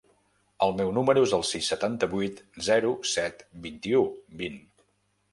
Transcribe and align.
El 0.67 0.71
meu 0.77 0.87
número 0.93 1.25
es 1.25 1.33
el 1.37 1.43
sis, 1.49 1.67
setanta-vuit, 1.73 2.41
zero, 2.67 2.93
set, 3.11 3.43
vint-i-u, 3.67 4.01
vint. 4.41 4.57